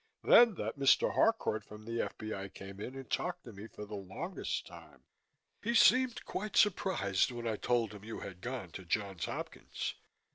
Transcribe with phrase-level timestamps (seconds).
[0.23, 1.13] Then that Mr.
[1.13, 2.49] Harcourt from the F.B.I.
[2.49, 5.03] came in and talked to me for the longest time.
[5.61, 9.93] He seemed quite surprised when I told him you had gone to Johns Hopkins.